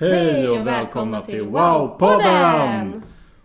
Hej 0.00 0.48
och 0.48 0.66
välkomna 0.66 1.20
till 1.20 1.44
Wow-podden! 1.44 3.02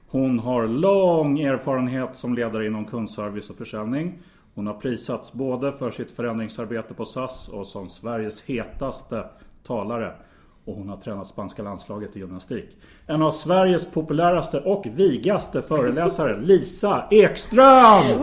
Hon 0.08 0.40
har 0.40 0.68
lång 0.68 1.40
erfarenhet 1.40 2.10
som 2.14 2.36
ledare 2.36 2.66
inom 2.66 2.86
kundservice 2.86 3.50
och 3.50 3.56
försäljning. 3.56 4.20
Hon 4.54 4.68
har 4.68 4.74
prisats 4.74 5.34
både 5.34 5.72
för 5.72 5.92
sitt 5.92 6.12
förändringsarbete 6.12 6.94
på 6.94 7.06
SAS 7.06 7.48
och 7.48 7.68
som 7.68 7.90
Sveriges 7.90 8.42
hetaste 8.42 9.24
talare. 9.68 10.14
Och 10.66 10.76
hon 10.76 10.90
har 10.90 10.98
tränat 10.98 11.28
spanska 11.28 11.64
landslaget 11.64 12.16
i 12.16 12.20
gymnastik. 12.20 12.70
En 13.08 13.22
av 13.22 13.32
Sveriges 13.32 13.92
populäraste 13.92 14.60
och 14.60 14.86
vigaste 14.86 15.62
föreläsare, 15.62 16.38
Lisa 16.42 17.08
Ekström! 17.12 18.04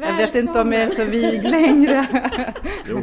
Jag 0.00 0.16
vet 0.16 0.34
inte 0.34 0.60
om 0.60 0.72
jag 0.72 0.82
är 0.82 0.88
så 0.88 1.04
vig 1.04 1.44
längre. 1.44 2.06
Jo, 2.88 3.02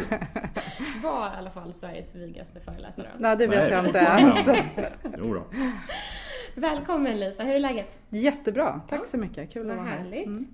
Var 1.05 1.27
i 1.27 1.37
alla 1.37 1.49
fall 1.49 1.73
Sveriges 1.73 2.15
vigaste 2.15 2.59
föreläsare. 2.59 3.11
Nej, 3.17 3.37
det 3.37 3.47
vet 3.47 3.59
nej, 3.59 3.71
jag 3.71 3.85
inte 3.85 3.99
ens. 3.99 4.59
jo 5.17 5.33
då. 5.33 5.43
Välkommen 6.55 7.19
Lisa, 7.19 7.43
hur 7.43 7.55
är 7.55 7.59
läget? 7.59 7.99
Jättebra, 8.09 8.81
tack 8.89 9.07
så 9.07 9.17
mycket. 9.17 9.53
Kul 9.53 9.61
att 9.61 9.67
Vad 9.67 9.85
vara 9.85 9.95
här. 9.95 9.97
härligt. 9.97 10.25
Mm. 10.25 10.47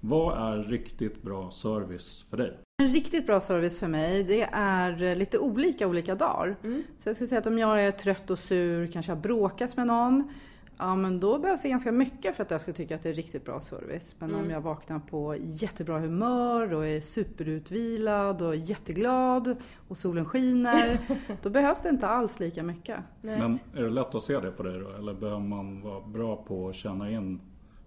Vad 0.00 0.52
är 0.52 0.64
riktigt 0.64 1.22
bra 1.22 1.50
service 1.50 2.26
för 2.30 2.36
dig? 2.36 2.58
En 2.82 2.88
riktigt 2.88 3.26
bra 3.26 3.40
service 3.40 3.80
för 3.80 3.88
mig, 3.88 4.22
det 4.24 4.48
är 4.52 5.14
lite 5.16 5.38
olika 5.38 5.86
olika 5.86 6.14
dagar. 6.14 6.56
Så 6.98 7.08
jag 7.08 7.16
skulle 7.16 7.28
säga 7.28 7.38
att 7.38 7.46
om 7.46 7.58
jag 7.58 7.84
är 7.84 7.90
trött 7.90 8.30
och 8.30 8.38
sur, 8.38 8.86
kanske 8.86 9.12
har 9.12 9.16
bråkat 9.16 9.76
med 9.76 9.86
någon, 9.86 10.32
ja 10.78 10.96
men 10.96 11.20
då 11.20 11.38
behövs 11.38 11.62
det 11.62 11.68
ganska 11.68 11.92
mycket 11.92 12.36
för 12.36 12.42
att 12.42 12.50
jag 12.50 12.60
ska 12.60 12.72
tycka 12.72 12.94
att 12.94 13.02
det 13.02 13.08
är 13.08 13.14
riktigt 13.14 13.44
bra 13.44 13.60
service. 13.60 14.16
Men 14.18 14.34
om 14.34 14.50
jag 14.50 14.60
vaknar 14.60 14.98
på 14.98 15.36
jättebra 15.40 15.98
humör 15.98 16.72
och 16.72 16.86
är 16.86 17.00
superutvilad 17.00 18.42
och 18.42 18.56
jätteglad 18.56 19.56
och 19.88 19.98
solen 19.98 20.24
skiner, 20.24 20.98
då 21.42 21.50
behövs 21.50 21.82
det 21.82 21.88
inte 21.88 22.06
alls 22.06 22.40
lika 22.40 22.62
mycket. 22.62 22.98
Men 23.20 23.58
är 23.74 23.82
det 23.82 23.90
lätt 23.90 24.14
att 24.14 24.22
se 24.22 24.40
det 24.40 24.50
på 24.50 24.62
dig 24.62 24.80
då? 24.80 24.90
Eller 24.90 25.14
behöver 25.14 25.40
man 25.40 25.80
vara 25.82 26.00
bra 26.00 26.36
på 26.36 26.68
att 26.68 26.74
känna 26.74 27.10
in 27.10 27.40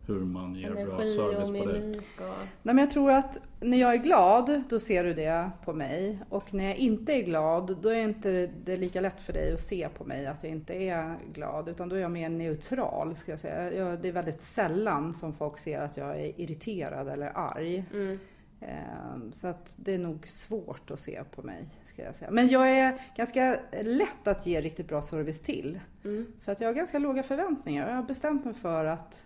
hur 0.09 0.19
man 0.19 0.55
ger 0.55 0.71
bra 0.71 0.79
Energi 0.79 1.15
service 1.15 1.39
och 1.39 1.45
på 1.45 1.51
mimik 1.51 1.97
och... 2.17 2.23
Nej, 2.63 2.75
men 2.75 2.77
jag 2.77 2.91
tror 2.91 3.11
att 3.11 3.37
när 3.59 3.77
jag 3.77 3.93
är 3.93 3.97
glad, 3.97 4.61
då 4.69 4.79
ser 4.79 5.03
du 5.03 5.13
det 5.13 5.49
på 5.65 5.73
mig. 5.73 6.19
Och 6.29 6.53
när 6.53 6.65
jag 6.65 6.77
inte 6.77 7.13
är 7.13 7.23
glad, 7.23 7.77
då 7.81 7.89
är 7.89 8.03
inte 8.03 8.49
det 8.63 8.77
lika 8.77 9.01
lätt 9.01 9.21
för 9.21 9.33
dig 9.33 9.53
att 9.53 9.59
se 9.59 9.89
på 9.97 10.03
mig 10.03 10.27
att 10.27 10.43
jag 10.43 10.51
inte 10.51 10.73
är 10.73 11.15
glad. 11.33 11.69
Utan 11.69 11.89
då 11.89 11.95
är 11.95 11.99
jag 11.99 12.11
mer 12.11 12.29
neutral, 12.29 13.15
ska 13.17 13.31
jag 13.31 13.39
säga. 13.39 13.73
Jag, 13.73 14.01
det 14.01 14.07
är 14.07 14.11
väldigt 14.11 14.41
sällan 14.41 15.13
som 15.13 15.33
folk 15.33 15.57
ser 15.57 15.81
att 15.81 15.97
jag 15.97 16.09
är 16.09 16.39
irriterad 16.39 17.07
eller 17.07 17.31
arg. 17.35 17.85
Mm. 17.93 18.19
Ehm, 18.61 19.31
Så 19.31 19.47
att 19.47 19.75
det 19.77 19.93
är 19.93 19.99
nog 19.99 20.27
svårt 20.27 20.91
att 20.91 20.99
se 20.99 21.23
på 21.35 21.41
mig, 21.41 21.65
ska 21.85 22.03
jag 22.03 22.15
säga. 22.15 22.31
Men 22.31 22.47
jag 22.47 22.69
är 22.71 23.01
ganska 23.15 23.59
lätt 23.81 24.27
att 24.27 24.45
ge 24.45 24.61
riktigt 24.61 24.87
bra 24.87 25.01
service 25.01 25.41
till. 25.41 25.79
Mm. 26.03 26.25
För 26.39 26.51
att 26.51 26.61
jag 26.61 26.67
har 26.67 26.73
ganska 26.73 26.99
låga 26.99 27.23
förväntningar. 27.23 27.89
Jag 27.89 27.95
har 27.95 28.03
bestämt 28.03 28.45
mig 28.45 28.53
för 28.53 28.85
att, 28.85 29.25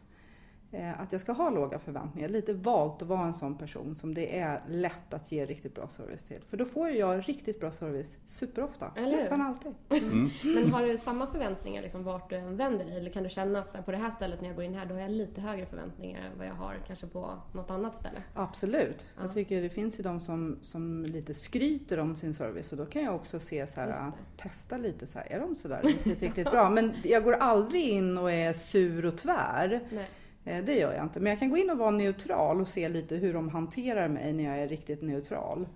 att 0.74 1.12
jag 1.12 1.22
ska 1.22 1.32
ha 1.32 1.50
låga 1.50 1.80
förväntningar. 1.80 2.30
Lite 2.30 2.54
valt 2.54 3.02
att 3.02 3.08
vara 3.08 3.26
en 3.26 3.34
sån 3.34 3.58
person 3.58 3.96
som 3.96 4.14
det 4.14 4.40
är 4.40 4.62
lätt 4.68 5.14
att 5.14 5.32
ge 5.32 5.46
riktigt 5.46 5.76
bra 5.76 5.88
service 5.88 6.24
till. 6.24 6.42
För 6.48 6.58
då 6.58 6.66
får 6.66 6.90
jag 6.90 7.30
riktigt 7.30 7.60
bra 7.60 7.72
service 7.72 8.18
superofta. 8.28 8.92
Eller? 8.96 9.18
Nästan 9.18 9.42
alltid. 9.42 9.74
Men 10.56 10.72
har 10.72 10.84
du 10.84 10.98
samma 10.98 11.28
förväntningar 11.28 11.82
liksom 11.82 12.04
vart 12.04 12.30
du 12.30 12.36
än 12.36 12.58
vänder 12.58 12.86
dig? 12.86 12.98
Eller 12.98 13.10
kan 13.10 13.24
du 13.24 13.30
känna 13.30 13.60
att 13.60 13.70
så 13.70 13.78
här, 13.78 13.84
på 13.84 13.92
det 13.92 13.98
här 13.98 14.12
stället 14.12 14.42
när 14.42 14.48
jag 14.48 14.56
går 14.56 14.66
in 14.66 14.76
här, 14.76 14.86
då 14.86 14.94
har 14.94 15.02
jag 15.02 15.12
lite 15.12 15.42
högre 15.42 15.66
förväntningar 15.66 16.22
än 16.22 16.38
vad 16.38 16.48
jag 16.48 16.54
har 16.54 16.76
kanske 16.88 17.08
på 17.08 17.42
något 17.54 17.72
annat 17.72 17.98
ställe? 17.98 18.24
Absolut. 18.34 19.06
Ja. 19.16 19.24
Jag 19.24 19.34
tycker 19.34 19.62
det 19.62 19.70
finns 19.70 20.00
ju 20.00 20.04
de 20.04 20.20
som, 20.22 20.58
som 20.62 21.06
lite 21.06 21.34
skryter 21.34 22.00
om 22.00 22.16
sin 22.16 22.34
service 22.34 22.72
och 22.72 22.78
då 22.78 22.86
kan 22.86 23.04
jag 23.04 23.16
också 23.16 23.40
se 23.40 23.68
så 23.68 23.82
här, 23.82 23.88
Just 23.88 24.18
testa 24.38 24.78
lite 24.78 25.08
så 25.08 25.20
här, 25.20 25.28
är 25.32 25.40
de 25.40 25.56
sådär 25.56 25.82
riktigt, 25.84 26.22
riktigt 26.22 26.52
bra? 26.52 26.70
Men 26.70 26.94
jag 27.04 27.24
går 27.24 27.34
aldrig 27.34 27.84
in 27.84 28.18
och 28.18 28.32
är 28.32 28.54
sur 28.54 29.06
och 29.06 29.18
tvär. 29.18 29.80
Nej. 29.92 30.10
Eh, 30.46 30.64
Det 30.66 30.76
gör 30.80 30.94
jag 30.94 31.04
inte. 31.04 31.20
Men 31.20 31.30
jag 31.30 31.40
kan 31.40 31.50
gå 31.50 31.58
in 31.58 31.70
och 31.70 31.78
vara 31.78 31.92
neutral 31.92 32.62
och 32.62 32.68
se 32.68 32.90
lite 32.90 33.16
hur 33.16 33.34
de 33.34 33.50
hanterar 33.50 34.08
mig 34.08 34.34
när 34.34 34.44
jag 34.44 34.60
är 34.60 34.68
riktigt 34.68 35.02
neutral. 35.02 35.68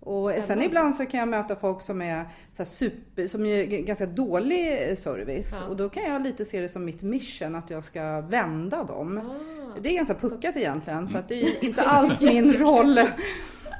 Och 0.00 0.30
sen 0.42 0.62
ibland 0.62 0.94
så 0.94 1.06
kan 1.06 1.20
jag 1.20 1.28
möta 1.28 1.56
folk 1.56 1.82
som 1.82 2.02
är 2.02 2.24
så 2.52 2.64
super, 2.64 3.26
som 3.26 3.46
ger 3.46 3.66
ganska 3.66 4.06
dålig 4.06 4.98
service. 4.98 5.54
Ja. 5.60 5.66
Och 5.66 5.76
då 5.76 5.88
kan 5.88 6.02
jag 6.02 6.22
lite 6.22 6.44
se 6.44 6.60
det 6.60 6.68
som 6.68 6.84
mitt 6.84 7.02
mission 7.02 7.54
att 7.54 7.70
jag 7.70 7.84
ska 7.84 8.20
vända 8.20 8.84
dem. 8.84 9.18
Ah. 9.18 9.78
Det 9.82 9.88
är 9.88 9.94
ganska 9.94 10.14
puckat 10.14 10.56
egentligen 10.56 11.08
för 11.08 11.18
att 11.18 11.28
det 11.28 11.42
är 11.42 11.64
inte 11.64 11.82
alls 11.82 12.20
min 12.22 12.52
roll. 12.52 13.00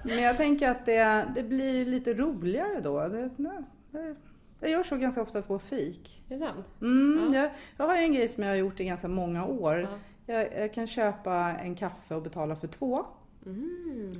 Men 0.05 0.23
jag 0.23 0.37
tänker 0.37 0.71
att 0.71 0.87
det, 0.87 1.27
det 1.35 1.43
blir 1.43 1.87
lite 1.87 2.15
roligare 2.15 2.81
då. 2.83 3.09
Det, 3.09 3.31
nej, 3.37 4.15
jag 4.61 4.71
gör 4.71 4.83
så 4.83 4.97
ganska 4.97 5.23
ofta 5.23 5.43
på 5.43 5.59
fik. 5.59 6.23
Är 6.29 6.33
det 6.35 6.39
sant? 6.39 6.67
Mm, 6.83 7.31
Ja. 7.35 7.41
jag, 7.41 7.51
jag 7.77 7.87
har 7.87 7.97
en 7.97 8.13
grej 8.13 8.29
som 8.29 8.43
jag 8.43 8.51
har 8.51 8.57
gjort 8.57 8.81
i 8.81 8.85
ganska 8.85 9.09
många 9.09 9.47
år. 9.47 9.79
Ja. 9.81 9.89
Jag, 10.29 10.49
jag 10.59 10.75
kan 10.75 10.87
köpa 10.87 11.35
en 11.35 11.75
kaffe 11.75 12.15
och 12.15 12.23
betala 12.23 12.57
för 12.57 12.69
två. 12.69 13.07
Mm. 13.47 14.13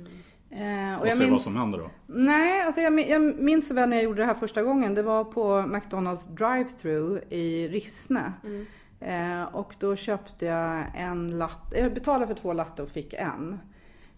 Eh, 0.49 1.01
Och, 1.01 1.07
se 1.07 1.31
vad 1.31 1.41
som 1.41 1.55
händer 1.55 1.77
då? 1.79 1.89
Nej, 2.07 2.61
alltså 2.61 2.81
jag, 2.81 3.09
jag 3.09 3.21
minns 3.21 3.71
väl 3.71 3.89
när 3.89 3.97
jag 3.97 4.03
gjorde 4.03 4.21
det 4.21 4.25
här 4.25 4.33
första 4.33 4.63
gången. 4.63 4.95
Det 4.95 5.01
var 5.01 5.23
på 5.23 5.61
McDonalds 5.67 6.25
drive-thru 6.27 7.21
i 7.29 7.67
Rissne. 7.67 8.33
Mm. 8.43 8.65
Eh, 8.99 9.55
och 9.55 9.75
då 9.79 9.95
köpte 9.95 10.45
jag 10.45 10.83
en 10.95 11.37
latte. 11.37 11.79
Jag 11.79 11.93
betalade 11.93 12.27
för 12.27 12.41
två 12.41 12.53
latte 12.53 12.83
och 12.83 12.89
fick 12.89 13.13
en. 13.13 13.59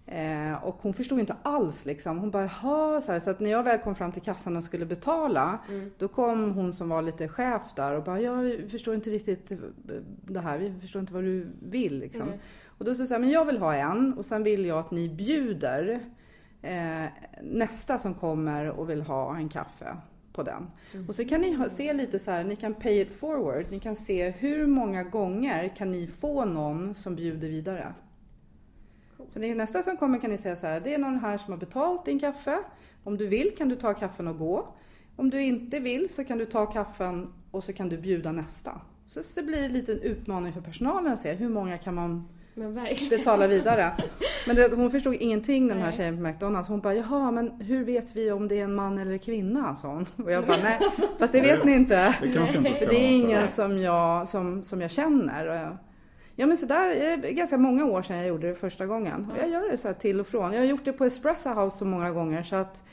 Eh, 0.05 0.63
och 0.63 0.77
hon 0.81 0.93
förstod 0.93 1.19
inte 1.19 1.35
alls 1.43 1.85
liksom. 1.85 2.19
Hon 2.19 2.31
bara, 2.31 2.43
jaha, 2.43 3.01
så, 3.01 3.11
här, 3.11 3.19
så 3.19 3.29
att 3.29 3.39
när 3.39 3.49
jag 3.49 3.63
väl 3.63 3.79
kom 3.79 3.95
fram 3.95 4.11
till 4.11 4.21
kassan 4.21 4.57
och 4.57 4.63
skulle 4.63 4.85
betala. 4.85 5.59
Mm. 5.69 5.91
Då 5.97 6.07
kom 6.07 6.51
hon 6.51 6.73
som 6.73 6.89
var 6.89 7.01
lite 7.01 7.27
chef 7.27 7.63
där 7.75 7.95
och 7.95 8.03
bara, 8.03 8.21
ja, 8.21 8.33
vi 8.33 8.69
förstår 8.69 8.95
inte 8.95 9.09
riktigt 9.09 9.51
det 10.27 10.39
här. 10.39 10.57
Vi 10.57 10.79
förstår 10.79 10.99
inte 10.99 11.13
vad 11.13 11.23
du 11.23 11.47
vill 11.61 11.99
liksom. 11.99 12.27
Nej. 12.27 12.39
Och 12.65 12.85
då 12.85 12.95
sa 12.95 13.03
jag 13.09 13.21
men 13.21 13.29
jag 13.29 13.45
vill 13.45 13.57
ha 13.57 13.75
en 13.75 14.13
och 14.13 14.25
sen 14.25 14.43
vill 14.43 14.65
jag 14.65 14.79
att 14.79 14.91
ni 14.91 15.09
bjuder 15.09 15.99
eh, 16.61 17.05
nästa 17.41 17.97
som 17.97 18.13
kommer 18.13 18.69
och 18.69 18.89
vill 18.89 19.01
ha 19.01 19.37
en 19.37 19.49
kaffe 19.49 19.97
på 20.33 20.43
den. 20.43 20.67
Och 21.07 21.15
så 21.15 21.25
kan 21.25 21.41
ni 21.41 21.69
se 21.69 21.93
lite 21.93 22.19
så 22.19 22.31
här, 22.31 22.43
ni 22.43 22.55
kan 22.55 22.73
pay 22.73 23.01
it 23.01 23.15
forward. 23.15 23.65
Ni 23.69 23.79
kan 23.79 23.95
se 23.95 24.29
hur 24.29 24.67
många 24.67 25.03
gånger 25.03 25.67
kan 25.67 25.91
ni 25.91 26.07
få 26.07 26.45
någon 26.45 26.95
som 26.95 27.15
bjuder 27.15 27.47
vidare. 27.47 27.93
Så 29.29 29.39
det 29.39 29.51
är 29.51 29.55
nästa 29.55 29.83
som 29.83 29.97
kommer 29.97 30.19
kan 30.19 30.31
ni 30.31 30.37
säga 30.37 30.55
så 30.55 30.67
här, 30.67 30.79
det 30.79 30.93
är 30.93 30.97
någon 30.97 31.19
här 31.19 31.37
som 31.37 31.51
har 31.53 31.59
betalt 31.59 32.05
din 32.05 32.19
kaffe. 32.19 32.57
Om 33.03 33.17
du 33.17 33.27
vill 33.27 33.55
kan 33.57 33.69
du 33.69 33.75
ta 33.75 33.93
kaffen 33.93 34.27
och 34.27 34.37
gå. 34.37 34.67
Om 35.15 35.29
du 35.29 35.41
inte 35.41 35.79
vill 35.79 36.09
så 36.09 36.23
kan 36.23 36.37
du 36.37 36.45
ta 36.45 36.65
kaffen 36.65 37.33
och 37.51 37.63
så 37.63 37.73
kan 37.73 37.89
du 37.89 37.97
bjuda 37.97 38.31
nästa. 38.31 38.81
Så, 39.05 39.23
så 39.23 39.43
blir 39.43 39.59
det 39.59 39.65
en 39.65 39.73
liten 39.73 39.99
utmaning 39.99 40.53
för 40.53 40.61
personalen 40.61 41.13
att 41.13 41.19
se 41.19 41.33
hur 41.33 41.49
många 41.49 41.77
kan 41.77 41.95
man 41.95 42.27
betala 43.09 43.47
vidare. 43.47 43.91
Men 44.47 44.55
det, 44.55 44.75
hon 44.75 44.91
förstod 44.91 45.15
ingenting 45.15 45.67
den 45.67 45.77
här 45.77 45.85
Nej. 45.85 45.97
tjejen 45.97 46.17
på 46.17 46.23
McDonalds. 46.23 46.69
Hon 46.69 46.79
bara, 46.79 46.93
jaha 46.93 47.31
men 47.31 47.51
hur 47.51 47.85
vet 47.85 48.15
vi 48.15 48.31
om 48.31 48.47
det 48.47 48.59
är 48.59 48.63
en 48.63 48.75
man 48.75 48.97
eller 48.97 49.17
kvinna? 49.17 49.75
sa 49.75 49.87
hon. 49.87 50.05
Och 50.25 50.31
jag 50.31 50.47
bara, 50.47 50.57
nej 50.63 50.79
fast 51.19 51.33
det 51.33 51.41
vet 51.41 51.65
ni 51.65 51.71
inte. 51.71 52.15
Det 52.21 52.27
inte 52.27 52.73
För 52.73 52.85
det 52.85 52.95
är 52.95 53.11
ingen 53.11 53.47
som 53.47 53.79
jag, 53.79 54.27
som, 54.27 54.63
som 54.63 54.81
jag 54.81 54.91
känner. 54.91 55.77
Ja 56.35 56.47
men 56.47 56.57
sådär, 56.57 56.89
det 57.21 57.27
är 57.29 57.31
ganska 57.31 57.57
många 57.57 57.85
år 57.85 58.01
sedan 58.01 58.17
jag 58.17 58.27
gjorde 58.27 58.47
det 58.47 58.55
första 58.55 58.85
gången. 58.85 59.31
Och 59.31 59.37
jag 59.37 59.49
gör 59.49 59.71
det 59.71 59.77
så 59.77 59.87
här 59.87 59.95
till 59.95 60.19
och 60.19 60.27
från. 60.27 60.51
Jag 60.53 60.59
har 60.59 60.65
gjort 60.65 60.85
det 60.85 60.93
på 60.93 61.05
Espresso 61.05 61.49
House 61.49 61.77
så 61.77 61.85
många 61.85 62.11
gånger 62.11 62.43
så 62.43 62.55
att 62.55 62.83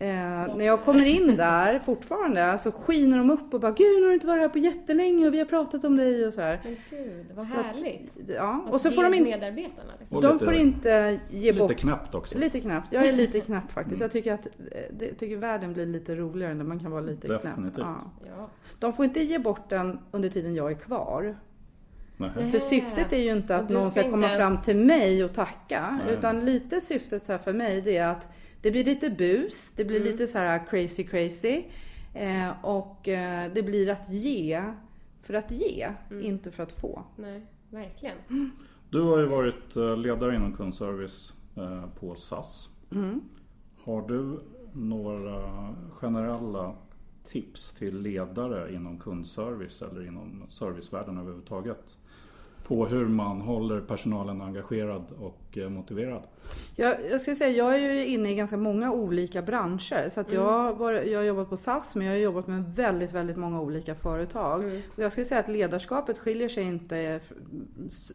Eh, 0.00 0.08
när 0.56 0.64
jag 0.64 0.84
kommer 0.84 1.04
in 1.04 1.26
där 1.36 1.78
fortfarande 1.78 2.58
så 2.58 2.72
skiner 2.72 3.18
de 3.18 3.30
upp 3.30 3.54
och 3.54 3.60
bara 3.60 3.72
Gud, 3.72 3.96
nu 3.96 4.02
har 4.02 4.08
du 4.08 4.14
inte 4.14 4.26
varit 4.26 4.40
här 4.42 4.48
på 4.48 4.58
jättelänge 4.58 5.26
och 5.26 5.34
vi 5.34 5.38
har 5.38 5.46
pratat 5.46 5.84
om 5.84 5.96
dig 5.96 6.26
och 6.26 6.32
så 6.32 6.40
här. 6.40 6.60
Men 6.64 6.76
gud, 6.90 7.26
vad 7.34 7.46
Så 7.46 7.58
att- 7.60 7.66
härligt. 7.66 8.16
Ja, 8.28 8.64
Att 8.66 8.72
och 8.74 8.80
så 8.80 8.90
får 8.90 9.02
de 9.02 9.14
inte 9.14 9.30
medarbetarna 9.30 9.92
liksom. 10.00 10.20
De 10.20 10.32
lite- 10.32 10.44
får 10.44 10.54
inte 10.54 11.20
ge 11.30 11.52
Lite 11.52 11.58
bort... 11.58 11.76
knäppt 11.76 12.14
också. 12.14 12.38
Lite 12.38 12.60
knappt. 12.60 12.92
Jag 12.92 13.06
är 13.06 13.12
lite 13.12 13.40
knäpp 13.40 13.72
faktiskt. 13.72 14.00
Jag 14.00 14.12
tycker 14.12 14.32
att 14.32 14.46
eh, 14.46 14.52
det, 14.98 15.14
tycker 15.14 15.36
världen 15.36 15.72
blir 15.72 15.86
lite 15.86 16.14
roligare 16.14 16.54
när 16.54 16.64
man 16.64 16.80
kan 16.80 16.90
vara 16.90 17.02
lite 17.02 17.26
knäpp. 17.26 17.42
Definitivt. 17.42 17.78
Ja. 17.78 17.96
Ja. 18.36 18.48
De 18.78 18.92
får 18.92 19.04
inte 19.04 19.20
ge 19.20 19.38
bort 19.38 19.70
den 19.70 19.98
under 20.10 20.28
tiden 20.28 20.54
jag 20.54 20.70
är 20.70 20.76
kvar. 20.76 21.36
Nej. 22.16 22.50
För 22.50 22.58
syftet 22.58 23.12
är 23.12 23.18
ju 23.18 23.32
inte 23.32 23.56
att 23.56 23.68
någon 23.68 23.90
ska 23.90 24.10
komma 24.10 24.28
fram 24.28 24.62
till 24.62 24.76
mig 24.76 25.24
och 25.24 25.32
tacka. 25.32 26.00
Nej. 26.04 26.14
Utan 26.14 26.44
lite 26.44 26.80
syftet 26.80 27.22
så 27.22 27.32
här 27.32 27.38
för 27.38 27.52
mig 27.52 27.80
det 27.80 27.96
är 27.96 28.08
att 28.08 28.28
det 28.62 28.70
blir 28.70 28.84
lite 28.84 29.10
bus, 29.10 29.72
det 29.76 29.84
blir 29.84 30.00
Mm. 30.00 30.12
lite 30.12 30.26
så 30.26 30.38
här 30.38 30.66
crazy 30.66 31.04
crazy. 31.04 31.64
Eh, 32.14 32.64
och 32.64 33.08
eh, 33.08 33.50
det 33.54 33.62
blir 33.62 33.90
att 33.90 34.10
ge 34.10 34.62
för 35.22 35.34
att 35.34 35.50
ge, 35.50 35.88
Mm. 36.10 36.24
inte 36.24 36.50
för 36.50 36.62
att 36.62 36.72
få. 36.72 37.02
Nej, 37.16 37.46
verkligen. 37.70 38.16
Du 38.90 39.00
har 39.02 39.18
ju 39.18 39.26
varit 39.26 39.76
eh, 39.76 39.96
ledare 39.96 40.36
inom 40.36 40.52
kundservice 40.56 41.34
eh, 41.56 41.84
på 42.00 42.14
SAS. 42.14 42.68
Mm. 42.92 43.20
Har 43.84 44.08
du 44.08 44.40
några 44.72 45.74
generella 45.90 46.74
tips 47.24 47.74
till 47.74 48.00
ledare 48.00 48.74
inom 48.74 48.98
kundservice 48.98 49.82
eller 49.82 50.06
inom 50.06 50.44
servicevärlden 50.48 51.18
överhuvudtaget? 51.18 51.98
På 52.68 52.86
hur 52.86 53.08
man 53.08 53.40
håller 53.40 53.80
personalen 53.80 54.42
engagerad 54.42 55.04
och 55.18 55.45
eh, 55.58 55.68
motiverad? 55.68 56.22
Jag, 56.76 56.96
jag 57.10 57.20
skulle 57.20 57.36
säga, 57.36 57.50
jag 57.50 57.74
är 57.74 57.92
ju 57.92 58.06
inne 58.06 58.30
i 58.32 58.34
ganska 58.34 58.56
många 58.56 58.92
olika 58.92 59.42
branscher. 59.42 60.10
Så 60.10 60.20
att 60.20 60.32
Mm. 60.32 60.42
jag, 60.42 60.74
var, 60.74 60.92
jag 60.92 61.18
har 61.18 61.24
jobbat 61.24 61.48
på 61.50 61.56
SAS, 61.56 61.94
men 61.96 62.06
jag 62.06 62.12
har 62.14 62.18
jobbat 62.20 62.46
med 62.46 62.64
väldigt, 62.74 63.12
väldigt 63.12 63.36
många 63.36 63.60
olika 63.60 63.94
företag. 63.94 64.64
Mm. 64.64 64.80
Och 64.96 65.02
jag 65.02 65.12
skulle 65.12 65.26
säga 65.26 65.40
att 65.40 65.48
ledarskapet 65.48 66.18
skiljer 66.18 66.48
sig 66.48 66.62
inte 66.64 67.20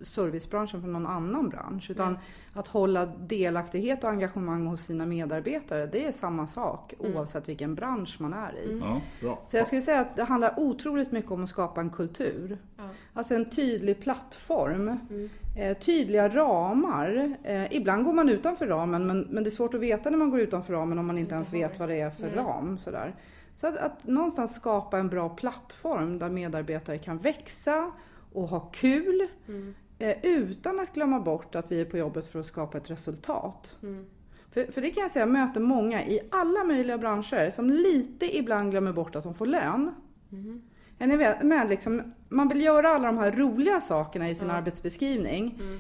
servicebranschen 0.02 0.82
från 0.82 0.94
någon 0.94 1.08
annan 1.08 1.50
bransch. 1.50 1.92
Utan 1.92 2.18
att 2.54 2.68
hålla 2.68 3.06
delaktighet 3.06 4.04
och 4.04 4.10
engagemang 4.10 4.66
hos 4.68 4.82
sina 4.86 5.06
medarbetare, 5.06 5.86
det 5.88 6.06
är 6.08 6.12
samma 6.12 6.48
sak 6.48 6.94
Mm. 7.00 7.16
oavsett 7.18 7.50
vilken 7.50 7.76
bransch 7.76 8.16
man 8.20 8.34
är 8.34 8.54
i. 8.54 8.80
Ja, 8.82 9.02
bra. 9.22 9.40
Så 9.48 9.58
jag 9.58 9.68
skulle 9.68 9.82
säga 9.82 10.00
att 10.02 10.16
det 10.16 10.24
handlar 10.24 10.54
otroligt 10.60 11.12
mycket 11.12 11.32
om 11.32 11.44
att 11.44 11.50
skapa 11.50 11.82
en 11.82 11.90
kultur. 11.90 12.58
Ja. 12.78 12.84
Alltså 13.14 13.36
en 13.36 13.50
tydlig 13.50 14.00
plattform. 14.02 14.98
Mm. 15.10 15.30
Eh, 15.56 15.77
tydliga 15.77 16.30
ramar. 16.30 17.36
Eh, 17.44 17.74
ibland 17.74 18.06
går 18.06 18.13
man 18.13 18.30
utanför 18.30 18.68
ramen 18.68 19.07
men, 19.07 19.21
men 19.21 19.44
det 19.44 19.50
är 19.50 19.51
svårt 19.51 19.74
att 19.74 19.81
veta 19.81 20.09
när 20.09 20.18
man 20.18 20.30
går 20.30 20.39
utanför 20.39 20.74
ramen 20.74 21.00
om 21.00 21.06
man 21.06 21.18
inte 21.18 21.36
ens 21.36 21.53
vet 21.53 21.80
vad 21.80 21.89
det 21.89 22.00
är 22.00 22.09
för 22.09 22.30
ram. 22.30 22.77
Sådär. 22.77 23.15
Så 23.56 23.68
att, 23.68 23.77
att 23.77 24.07
någonstans 24.07 24.56
skapa 24.56 25.00
en 25.00 25.09
bra 25.09 25.30
plattform 25.30 26.19
där 26.19 26.30
medarbetare 26.30 26.98
kan 26.98 27.18
växa 27.18 27.92
och 28.33 28.48
ha 28.48 28.59
kul. 28.59 29.27
Mm. 29.48 29.74
Eh, 30.00 30.15
utan 30.24 30.80
att 30.80 30.94
glömma 30.94 31.19
bort 31.19 31.56
att 31.56 31.71
vi 31.71 31.81
är 31.81 31.86
på 31.86 31.98
jobbet 31.98 32.27
för 32.27 32.39
att 32.39 32.45
skapa 32.45 32.77
ett 32.77 32.89
resultat. 32.89 33.77
Mm. 33.83 34.06
För, 34.51 34.71
för 34.71 34.81
det 34.81 34.89
kan 34.89 35.01
jag 35.01 35.12
säga, 35.12 35.25
jag 35.25 35.33
möter 35.33 35.62
många 35.62 36.06
i 36.06 36.19
alla 36.31 36.63
möjliga 36.63 36.98
branscher 36.98 37.50
som 37.50 37.69
lite 37.69 38.38
ibland 38.38 38.71
glömmer 38.71 38.94
bort 38.94 39.15
att 39.15 39.24
de 39.24 39.33
får 39.33 39.45
lön. 39.45 39.92
Mm. 40.31 40.62
Ja, 41.01 41.07
ni 41.07 41.45
men 41.48 41.68
liksom, 41.68 42.13
man 42.30 42.48
vill 42.48 42.62
göra 42.62 42.89
alla 42.89 43.07
de 43.07 43.18
här 43.18 43.31
roliga 43.31 43.81
sakerna 43.81 44.30
i 44.30 44.36
sin 44.36 44.48
Ja. 44.48 44.53
arbetsbeskrivning. 44.53 45.59
Mm. 45.59 45.80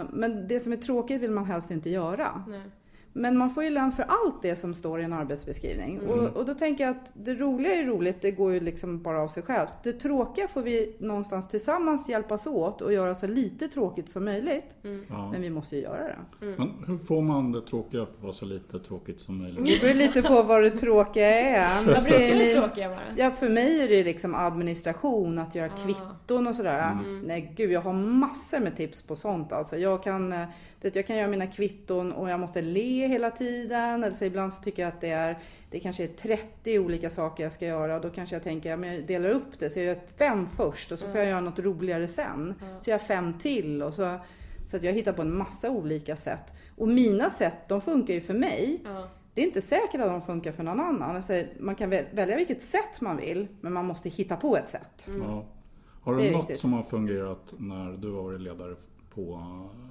Eh, 0.00 0.06
men 0.12 0.48
det 0.48 0.60
som 0.60 0.72
är 0.72 0.76
tråkigt 0.76 1.22
vill 1.22 1.30
man 1.30 1.44
helst 1.44 1.70
inte 1.70 1.90
göra. 1.90 2.44
Nej. 2.48 2.60
Men 3.12 3.36
man 3.38 3.50
får 3.50 3.64
ju 3.64 3.70
lön 3.70 3.92
för 3.92 4.02
allt 4.02 4.42
det 4.42 4.56
som 4.56 4.74
står 4.74 5.00
i 5.00 5.04
en 5.04 5.12
arbetsbeskrivning. 5.12 5.96
Mm. 5.96 6.10
Och, 6.10 6.36
och 6.36 6.46
då 6.46 6.54
tänker 6.54 6.84
jag 6.84 6.90
att 6.90 7.12
det 7.14 7.34
roliga 7.34 7.74
är 7.74 7.84
roligt, 7.84 8.20
det 8.20 8.30
går 8.30 8.52
ju 8.52 8.60
liksom 8.60 9.02
bara 9.02 9.18
av 9.22 9.28
sig 9.28 9.42
självt. 9.42 9.72
Det 9.82 9.92
tråkiga 9.92 10.48
får 10.48 10.62
vi 10.62 10.96
någonstans 10.98 11.48
tillsammans 11.48 12.08
hjälpas 12.08 12.46
åt 12.46 12.80
och 12.82 12.92
göra 12.92 13.14
så 13.14 13.26
lite 13.26 13.68
tråkigt 13.68 14.08
som 14.08 14.24
möjligt. 14.24 14.76
Ja. 15.08 15.30
Men 15.32 15.42
vi 15.42 15.50
måste 15.50 15.76
ju 15.76 15.82
göra 15.82 16.02
det. 16.02 16.46
Men 16.56 16.84
hur 16.86 16.96
får 16.96 17.22
man 17.22 17.52
det 17.52 17.60
tråkiga 17.60 18.02
att 18.02 18.22
vara 18.22 18.32
så 18.32 18.44
lite 18.44 18.78
tråkigt 18.78 19.20
som 19.20 19.38
möjligt? 19.38 19.66
Det 19.66 19.80
beror 19.80 19.94
lite 19.94 20.22
på 20.22 20.42
vad 20.42 20.62
det 20.62 20.70
tråkiga 20.70 21.26
är. 21.26 21.84
Vad 21.86 22.04
brukar 22.04 22.38
det 22.38 22.54
tråkiga 22.54 22.88
vara? 22.88 23.00
Ja, 23.16 23.30
för 23.30 23.48
mig 23.48 23.82
är 23.84 23.88
det 23.88 24.04
liksom 24.04 24.34
administration, 24.34 25.38
att 25.38 25.54
göra 25.54 25.70
Ah. 25.72 25.84
kvitton 25.86 26.46
och 26.46 26.54
sådär. 26.54 26.90
Mm. 26.92 27.20
Nej 27.20 27.52
gud, 27.56 27.70
jag 27.70 27.80
har 27.80 27.92
massor 27.92 28.60
med 28.60 28.76
tips 28.76 29.02
på 29.02 29.16
sånt 29.16 29.52
alltså. 29.52 29.76
Jag 29.76 30.02
kan, 30.02 30.32
eh, 30.32 30.48
det, 30.80 30.96
jag 30.96 31.06
kan 31.06 31.16
göra 31.16 31.28
mina 31.28 31.46
kvitton 31.46 32.12
och 32.12 32.30
jag 32.30 32.40
måste 32.40 32.62
le 32.62 32.97
hela 33.06 33.30
tiden. 33.30 34.04
Eller 34.04 34.14
så 34.14 34.24
ibland 34.24 34.52
så 34.52 34.62
tycker 34.62 34.82
jag 34.82 34.88
att 34.88 35.00
det 35.00 35.10
är, 35.10 35.38
det 35.70 35.80
kanske 35.80 36.04
är 36.04 36.08
30 36.08 36.78
olika 36.78 37.10
saker 37.10 37.42
jag 37.42 37.52
ska 37.52 37.66
göra. 37.66 37.98
Då 38.00 38.10
kanske 38.10 38.36
jag 38.36 38.42
tänker, 38.42 38.70
ja, 38.70 38.76
men 38.76 38.94
jag 38.94 39.06
delar 39.06 39.30
upp 39.30 39.58
det. 39.58 39.70
Så 39.70 39.78
jag 39.78 39.86
gör 39.86 39.98
fem 40.18 40.46
först 40.46 40.92
och 40.92 40.98
så 40.98 41.08
får 41.08 41.18
jag 41.20 41.28
göra 41.28 41.40
något 41.40 41.58
roligare 41.58 42.08
sen. 42.08 42.54
Så 42.80 42.90
jag 42.90 43.00
gör 43.00 43.06
fem 43.06 43.38
till 43.38 43.82
och 43.82 43.94
så, 43.94 44.18
så 44.66 44.76
att 44.76 44.82
jag 44.82 44.92
hittar 44.92 45.12
på 45.12 45.22
en 45.22 45.36
massa 45.38 45.70
olika 45.70 46.16
sätt. 46.16 46.52
Och 46.76 46.88
mina 46.88 47.30
sätt, 47.30 47.56
de 47.68 47.80
funkar 47.80 48.14
ju 48.14 48.20
för 48.20 48.34
mig. 48.34 48.80
Det 49.34 49.42
är 49.42 49.46
inte 49.46 49.60
säkert 49.62 50.00
att 50.00 50.06
de 50.08 50.20
funkar 50.22 50.52
för 50.52 50.62
någon 50.62 50.80
annan. 50.80 51.16
Alltså, 51.16 51.42
man 51.60 51.74
kan 51.74 51.90
väl- 51.90 52.04
välja 52.12 52.36
vilket 52.36 52.62
sätt 52.62 53.00
man 53.00 53.16
vill, 53.16 53.48
men 53.60 53.72
man 53.72 53.86
måste 53.86 54.08
hitta 54.08 54.36
på 54.36 54.56
ett 54.56 54.68
sätt. 54.68 55.08
Ja. 55.20 55.44
Har 56.02 56.14
Det 56.16 56.22
du 56.24 56.30
något 56.30 56.42
viktigt. 56.42 56.60
som 56.60 56.72
har 56.72 56.82
fungerat 56.82 57.54
när 57.58 57.92
du 57.92 58.12
har 58.12 58.22
varit 58.22 58.40
ledare 58.40 58.76
på 59.14 59.32
eh, 59.32 59.86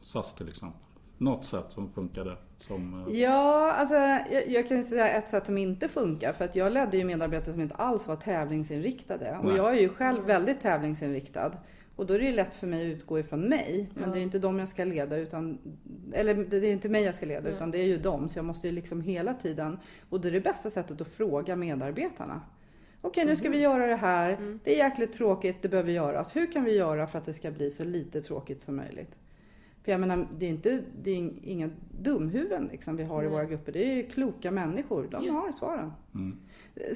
SAS 0.00 0.34
till 0.34 0.48
exempel? 0.48 0.80
Något 1.18 1.44
sätt 1.44 1.64
som 1.68 1.92
funkade? 1.92 2.36
Som, 2.58 3.06
eh, 3.08 3.14
Ja, 3.20 3.72
alltså 3.72 3.94
jag, 3.94 4.48
jag 4.48 4.68
kan 4.68 4.84
säga 4.84 5.08
ett 5.08 5.28
sätt 5.28 5.46
som 5.46 5.58
inte 5.58 5.88
funkar. 5.88 6.32
För 6.32 6.44
att 6.44 6.56
jag 6.56 6.72
ledde 6.72 6.96
ju 6.96 7.04
medarbetare 7.04 7.52
som 7.52 7.62
inte 7.62 7.74
alls 7.74 8.08
var 8.08 8.16
tävlingsinriktade. 8.16 9.36
Och 9.38 9.44
Nej. 9.44 9.56
jag 9.56 9.76
är 9.76 9.80
ju 9.80 9.88
själv 9.88 10.24
väldigt 10.24 10.60
tävlingsinriktad. 10.60 11.52
Och 11.96 12.06
då 12.06 12.14
är 12.14 12.18
det 12.18 12.24
ju 12.24 12.32
lätt 12.32 12.54
för 12.54 12.66
mig 12.66 12.86
att 12.92 12.96
utgå 12.96 13.18
ifrån 13.18 13.40
mig. 13.40 13.90
Men 13.94 14.04
Ja. 14.04 14.10
det 14.14 14.18
är 14.18 14.22
inte 14.22 14.38
dem 14.38 14.58
jag 14.58 14.68
ska 14.68 14.84
leda 14.84 15.16
utan... 15.16 15.58
Eller 16.12 16.34
det 16.34 16.56
är 16.56 16.72
inte 16.72 16.88
mig 16.88 17.02
jag 17.04 17.14
ska 17.14 17.26
leda 17.26 17.40
Nej. 17.44 17.52
utan 17.52 17.70
det 17.70 17.78
är 17.78 17.86
ju 17.86 17.98
dem. 17.98 18.28
Så 18.28 18.38
jag 18.38 18.44
måste 18.44 18.66
ju 18.66 18.72
liksom 18.72 19.00
hela 19.00 19.34
tiden... 19.34 19.78
Och 20.10 20.20
det 20.20 20.28
är 20.28 20.32
det 20.32 20.40
bästa 20.40 20.70
sättet 20.70 21.00
att 21.00 21.08
fråga 21.08 21.56
medarbetarna. 21.56 22.40
Okej, 23.00 23.24
nu 23.26 23.36
ska 23.36 23.50
vi 23.50 23.60
göra 23.60 23.86
det 23.86 23.94
här. 23.96 24.58
Det 24.64 24.74
är 24.74 24.78
jäkligt 24.84 25.12
tråkigt, 25.12 25.62
det 25.62 25.68
behöver 25.68 25.92
göras. 25.92 26.36
Hur 26.36 26.52
kan 26.52 26.64
vi 26.64 26.76
göra 26.76 27.06
för 27.06 27.18
att 27.18 27.24
det 27.24 27.32
ska 27.34 27.50
bli 27.50 27.70
så 27.70 27.84
lite 27.84 28.22
tråkigt 28.22 28.62
som 28.62 28.76
möjligt? 28.76 29.18
För 29.88 29.92
jag 29.92 30.00
menar, 30.00 30.28
det 30.38 30.46
är 30.46 30.50
inte 30.50 30.80
det 31.02 31.10
är 31.10 31.30
inga 31.42 31.70
dumhuvuden 32.02 32.68
liksom 32.72 32.96
vi 32.96 33.04
har 33.04 33.24
i 33.24 33.28
våra 33.28 33.44
grupper. 33.44 33.72
Det 33.72 33.90
är 33.90 33.94
ju 33.96 34.02
kloka 34.06 34.50
människor. 34.50 35.08
De 35.10 35.24
Ja. 35.26 35.32
har 35.32 35.52
svaren. 35.52 35.92
Mm. 36.14 36.38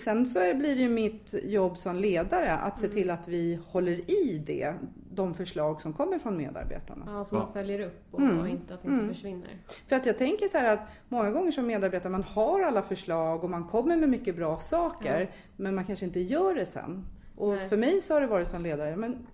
Sen 0.01 0.27
så 0.27 0.39
blir 0.39 0.77
det 0.77 0.83
ju 0.83 0.89
mitt 0.89 1.35
jobb 1.45 1.79
som 1.79 1.97
ledare 1.97 2.53
att 2.53 2.79
se 2.79 2.89
till 2.89 3.11
att 3.11 3.29
vi 3.29 3.59
håller 3.67 4.11
i 4.11 4.43
det, 4.47 4.75
de 5.15 5.35
förslag 5.35 5.81
som 5.81 5.93
kommer 5.93 6.19
från 6.19 6.37
medarbetarna. 6.37 7.05
Ja, 7.07 7.25
så 7.25 7.35
man 7.35 7.53
följer 7.53 7.81
upp 7.81 8.05
och, 8.11 8.21
Mm. 8.21 8.39
och 8.41 8.49
inte, 8.49 8.75
att 8.75 8.83
det 8.83 8.89
inte 8.89 9.03
Mm. 9.03 9.15
försvinner. 9.15 9.59
För 9.87 9.97
att 9.97 10.07
jag 10.07 10.19
tänker 10.19 10.49
så 10.49 10.59
här 10.59 10.73
att 10.75 10.89
många 11.09 11.31
gånger 11.31 11.51
som 11.51 11.67
medarbetare, 11.67 12.13
man 12.13 12.23
har 12.23 12.63
alla 12.63 12.83
förslag 12.83 13.45
och 13.45 13.51
man 13.51 13.65
kommer 13.65 13.97
med 13.97 14.09
mycket 14.09 14.37
bra 14.37 14.59
saker, 14.59 15.21
Ja. 15.21 15.27
men 15.57 15.75
man 15.75 15.85
kanske 15.85 16.05
inte 16.05 16.21
gör 16.21 16.55
det 16.55 16.67
sen. 16.67 17.05
Och 17.37 17.55
Nej. 17.55 17.69
för 17.69 17.77
mig 17.77 18.01
så 18.01 18.15
har 18.15 18.21
det 18.21 18.27
varit 18.27 18.49
som 18.49 18.63
ledare, 18.63 18.97
men 18.97 19.27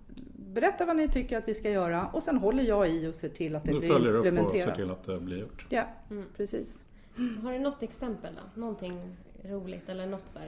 berätta 0.53 0.85
vad 0.85 0.95
ni 0.95 1.07
tycker 1.07 1.37
att 1.37 1.47
vi 1.47 1.53
ska 1.53 1.69
göra 1.69 2.07
och 2.13 2.23
sen 2.23 2.37
håller 2.37 2.63
jag 2.63 2.89
i 2.89 3.07
och 3.07 3.15
ser 3.15 3.29
till 3.29 3.55
att 3.55 3.63
det 3.63 3.71
Du 3.71 3.79
blir 3.79 3.89
följer 3.89 4.09
upp 4.13 4.19
och 4.19 4.23
ser 4.25 4.29
implementerat. 4.29 4.75
till 4.75 4.91
att 4.91 5.03
det 5.05 5.19
blir 5.19 5.37
gjort. 5.37 5.65
Ja, 5.69 5.83
Mm. 6.11 6.25
precis. 6.37 6.83
Har 7.43 7.53
du 7.53 7.59
något 7.59 7.83
exempel 7.83 8.33
då? 8.35 8.61
Någonting 8.61 9.15
roligt 9.43 9.89
eller 9.89 10.05
något 10.07 10.29
så 10.29 10.39
här? 10.39 10.47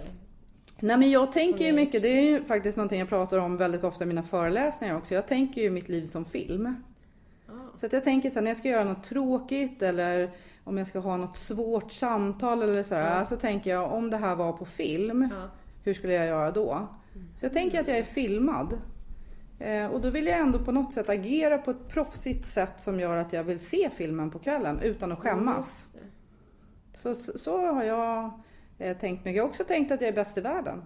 Nej 0.79 0.98
men 0.98 1.12
jag 1.12 1.31
tänker 1.31 1.65
ju 1.65 1.74
mycket, 1.74 2.01
det 2.01 2.08
är 2.08 2.22
ju 2.22 2.43
faktiskt 2.46 2.77
någonting 2.77 3.00
jag 3.00 3.10
pratar 3.10 3.38
om 3.38 3.58
väldigt 3.58 3.84
ofta 3.84 4.03
i 4.03 4.08
mina 4.08 4.24
föreläsningar 4.24 4.98
också. 4.98 5.13
Jag 5.13 5.27
tänker 5.27 5.62
ju 5.62 5.70
mitt 5.70 5.89
liv 5.89 6.05
som 6.05 6.25
film. 6.25 6.75
Ah. 7.48 7.51
Så 7.77 7.86
att 7.86 7.93
jag 7.93 8.03
tänker 8.03 8.29
så 8.29 8.36
här, 8.36 8.41
när 8.41 8.50
jag 8.50 8.58
ska 8.58 8.67
göra 8.67 8.84
något 8.84 9.03
tråkigt 9.03 9.81
eller 9.81 10.31
om 10.63 10.77
jag 10.77 10.88
ska 10.88 11.00
ha 11.00 11.17
något 11.17 11.36
svårt 11.38 11.91
samtal 11.91 12.62
eller 12.62 12.84
sådär. 12.84 13.17
Ja. 13.20 13.25
Så 13.25 13.36
tänker 13.36 13.70
jag 13.70 13.91
om 13.93 14.10
det 14.10 14.17
här 14.17 14.36
var 14.36 14.53
på 14.53 14.65
film, 14.65 15.27
Ja. 15.31 15.50
hur 15.84 15.93
skulle 15.93 16.13
jag 16.13 16.25
göra 16.25 16.51
då? 16.51 16.88
Så 17.38 17.46
jag 17.46 17.53
tänker 17.53 17.79
att 17.81 17.88
jag 17.88 17.98
är 17.98 18.03
filmad. 18.03 18.77
Eh, 19.61 19.87
och 19.87 20.01
då 20.01 20.09
vill 20.09 20.27
jag 20.27 20.39
ändå 20.39 20.59
på 20.59 20.71
något 20.71 20.93
sätt 20.93 21.09
agera 21.09 21.57
på 21.57 21.71
ett 21.71 21.87
proffsigt 21.87 22.47
sätt 22.47 22.79
som 22.79 22.99
gör 22.99 23.17
att 23.17 23.33
jag 23.33 23.43
vill 23.43 23.59
se 23.59 23.89
filmen 23.93 24.31
på 24.31 24.39
kvällen 24.39 24.79
utan 24.79 25.11
att 25.11 25.19
skämmas. 25.19 25.91
Så, 26.93 27.15
så, 27.15 27.37
så 27.37 27.73
har 27.73 27.83
jag 27.83 28.31
eh, 28.77 28.97
tänkt 28.97 29.25
mig. 29.25 29.35
Jag 29.35 29.43
har 29.43 29.49
också 29.49 29.63
tänkt 29.63 29.91
att 29.91 30.01
jag 30.01 30.07
är 30.07 30.13
bäst 30.13 30.37
i 30.37 30.41
världen. 30.41 30.83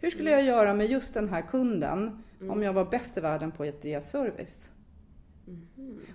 Hur 0.00 0.10
skulle 0.10 0.30
jag 0.30 0.42
göra 0.42 0.74
med 0.74 0.86
just 0.86 1.14
den 1.14 1.28
här 1.28 1.42
kunden 1.42 2.22
om 2.48 2.62
jag 2.62 2.72
var 2.72 2.84
bäst 2.84 3.16
i 3.16 3.20
världen 3.20 3.50
på 3.52 3.62
att 3.62 3.84
ge 3.84 4.00
service? 4.00 4.70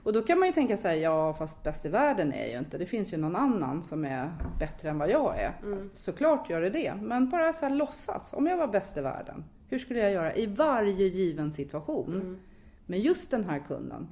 Och 0.04 0.14
då 0.14 0.22
kan 0.22 0.40
man 0.40 0.48
ju 0.48 0.54
tänka 0.54 0.78
här, 0.84 0.94
ja 0.94 1.34
fast 1.34 1.64
bäst 1.64 1.86
i 1.86 1.90
världen 1.90 2.34
är 2.34 2.42
jag 2.42 2.50
ju 2.50 2.58
inte. 2.58 2.78
Det 2.78 2.86
finns 2.86 3.14
ju 3.14 3.18
någon 3.18 3.36
annan 3.36 3.84
som 3.84 4.06
är 4.06 4.34
bättre 4.60 4.90
än 4.90 4.98
vad 4.98 5.10
jag 5.10 5.40
är. 5.40 5.54
Såklart 5.94 6.50
gör 6.50 6.62
det 6.62 6.70
det. 6.70 6.94
Men 7.02 7.30
bara 7.30 7.54
så 7.54 7.66
här 7.66 7.76
låtsas. 7.76 8.34
Om 8.34 8.48
jag 8.48 8.58
var 8.58 8.68
bäst 8.68 8.98
i 8.98 9.02
världen, 9.02 9.44
hur 9.68 9.80
skulle 9.80 10.00
jag 10.00 10.12
göra 10.12 10.36
i 10.36 10.46
varje 10.46 11.08
given 11.08 11.52
situation? 11.52 12.40
Med 12.86 13.00
just 13.00 13.32
den 13.32 13.44
här 13.44 13.60
kunden. 13.68 14.08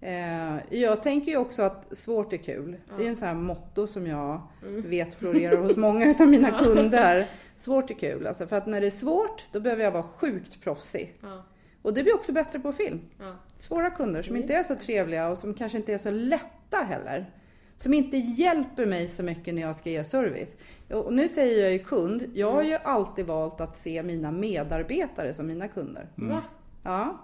Eh, 0.00 0.78
jag 0.80 1.02
tänker 1.02 1.32
ju 1.32 1.38
också 1.38 1.62
att 1.62 1.96
svårt 1.96 2.32
är 2.32 2.36
kul. 2.36 2.76
Det 2.96 3.04
är 3.04 3.08
en 3.08 3.16
sån 3.16 3.28
här 3.28 3.34
motto 3.34 3.86
som 3.86 4.06
jag 4.06 4.40
vet 4.62 5.14
florerar 5.14 5.56
hos 5.56 5.76
många 5.76 6.06
utav 6.10 6.28
mina 6.28 6.50
kunder. 6.50 7.26
Svårt 7.56 7.90
är 7.90 7.94
kul. 7.94 8.26
Alltså, 8.26 8.46
för 8.46 8.56
att 8.56 8.66
när 8.66 8.80
det 8.80 8.86
är 8.86 8.90
svårt, 8.90 9.44
då 9.52 9.60
behöver 9.60 9.84
jag 9.84 9.90
vara 9.90 10.02
sjukt 10.02 10.60
proffsig. 10.62 11.14
Ja. 11.22 11.42
Och 11.86 11.94
det 11.94 12.02
blir 12.02 12.14
också 12.14 12.32
bättre 12.32 12.58
på 12.60 12.72
film. 12.72 13.00
Ja. 13.18 13.34
Svåra 13.56 13.90
kunder 13.90 14.22
som 14.22 14.36
inte 14.36 14.54
är 14.54 14.62
så 14.62 14.74
trevliga 14.76 15.28
och 15.28 15.38
som 15.38 15.54
kanske 15.54 15.78
inte 15.78 15.92
är 15.94 15.98
så 15.98 16.10
lätta 16.10 16.76
heller. 16.76 17.30
Som 17.76 17.94
inte 17.94 18.16
hjälper 18.16 18.86
mig 18.86 19.08
så 19.08 19.22
mycket 19.22 19.54
när 19.54 19.62
jag 19.62 19.76
ska 19.76 19.90
ge 19.90 20.04
service. 20.04 20.56
Och 20.90 21.12
nu 21.12 21.28
säger 21.28 21.62
jag 21.62 21.72
ju 21.72 21.78
kund. 21.78 22.24
Jag 22.34 22.52
har 22.52 22.62
ju 22.62 22.74
alltid 22.74 23.26
valt 23.26 23.60
att 23.60 23.76
se 23.76 24.02
mina 24.02 24.30
medarbetare 24.30 25.34
som 25.34 25.46
mina 25.46 25.68
kunder. 25.68 26.08
Va? 26.14 26.42
Ja, 26.82 27.18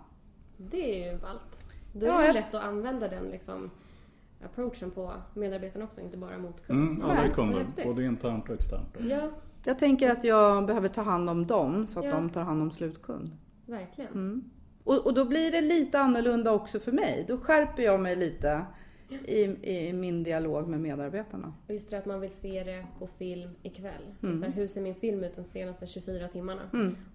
Det 0.57 1.07
är 1.07 1.13
ju 1.13 1.19
ballt. 1.19 1.67
Då 1.93 2.07
är 2.07 2.11
Ja, 2.11 2.17
det 2.17 2.21
ju 2.23 2.27
jag- 2.27 2.35
lätt 2.35 2.55
att 2.55 2.63
använda 2.65 3.09
den 3.09 3.25
liksom, 3.25 3.71
approachen 4.45 4.91
på 4.91 5.13
medarbetarna 5.35 5.85
också, 5.85 6.01
inte 6.01 6.17
bara 6.17 6.39
mot 6.39 6.67
kund. 6.67 6.89
Mm, 6.89 7.03
alla 7.11 7.23
är 7.25 7.29
kunder, 7.31 7.67
både 7.85 8.05
internt 8.05 8.49
och 8.49 8.55
externt. 8.55 8.97
Ja, 9.01 9.29
jag 9.65 9.79
tänker 9.79 10.11
att 10.11 10.25
jag 10.25 10.67
behöver 10.67 10.89
ta 10.89 11.03
hand 11.03 11.31
om 11.31 11.47
dem 11.47 11.87
så 11.87 11.99
att 11.99 12.05
Ja. 12.05 12.11
de 12.11 12.31
tar 12.31 12.43
hand 12.43 12.63
om 12.63 12.71
slutkund. 12.71 13.31
Verkligen. 13.73 14.13
Mm. 14.13 14.45
Och, 14.85 15.07
och 15.07 15.15
då 15.15 15.25
blir 15.25 15.53
det 15.53 15.61
lite 15.61 15.99
annorlunda 15.99 16.53
också 16.53 16.79
för 16.79 16.93
mig. 16.93 17.25
Då 17.29 17.39
skärper 17.39 17.83
jag 17.83 18.01
mig 18.01 18.17
lite 18.17 18.67
i, 19.25 19.43
i 19.63 19.93
min 19.93 20.23
dialog 20.23 20.69
med 20.69 20.81
medarbetarna. 20.81 21.55
Och 21.67 21.75
just 21.75 21.91
det 21.91 21.99
att 21.99 22.07
man 22.07 22.21
vill 22.21 22.31
se 22.31 22.65
det 22.65 22.87
på 22.99 23.07
film 23.19 23.51
ikväll. 23.63 24.15
Mm. 24.23 24.39
Så 24.39 24.45
här, 24.45 24.53
hur 24.53 24.69
ser 24.69 24.81
min 24.81 24.95
film 24.95 25.25
ut 25.25 25.37
de 25.37 25.45
senaste 25.45 25.87
24 25.87 26.29
timmarna? 26.29 26.63